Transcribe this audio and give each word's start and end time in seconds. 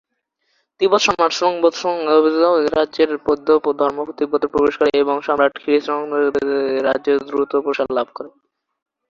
তিব্বত 0.81 1.01
সম্রাট 1.05 1.31
স্রোং-ব্ত্সন-স্গাম-পোর 1.37 2.73
রাজত্বে 2.75 3.03
বৌদ্ধ 3.25 3.47
ধর্ম 3.81 3.97
তিব্বতে 4.19 4.47
প্রবেশ 4.53 4.73
করে 4.77 4.91
এবং 5.03 5.15
সম্রাট 5.27 5.53
খ্রি-স্রোং-ল্দে-ব্ত্সানের 5.61 6.83
রাজত্বে 6.87 7.13
দ্রুত 7.29 7.51
প্রসার 7.65 7.87
লাভ 7.97 8.07
করে। 8.15 8.29